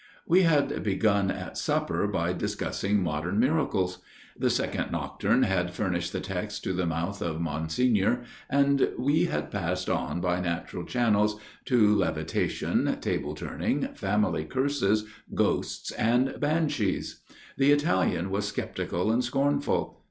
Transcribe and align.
We 0.25 0.41
had 0.41 0.81
begun 0.81 1.29
at 1.29 1.59
supper 1.59 2.07
by 2.07 2.33
discussing 2.33 3.03
modern 3.03 3.37
miracles. 3.39 3.99
The 4.35 4.49
second 4.49 4.91
nocturn 4.91 5.43
had 5.43 5.75
furnished 5.75 6.11
the 6.11 6.19
text 6.19 6.63
to 6.63 6.73
the 6.73 6.87
mouth 6.87 7.21
of 7.21 7.39
Monsignor, 7.39 8.23
and 8.49 8.89
we 8.97 9.25
had 9.25 9.51
passed 9.51 9.91
on 9.91 10.19
by 10.19 10.39
natural 10.39 10.85
channels 10.85 11.39
to 11.65 11.95
levitation, 11.95 12.97
table 12.99 13.35
turning, 13.35 13.89
family 13.93 14.43
curses, 14.43 15.05
ghosts 15.35 15.91
and 15.91 16.33
banshees. 16.39 17.19
The 17.57 17.71
Italian 17.71 18.31
was 18.31 18.47
sceptical 18.47 19.11
and 19.11 19.23
scornful. 19.23 19.99